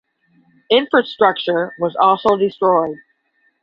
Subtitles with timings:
[0.71, 2.97] Infrastructure was also destroyed.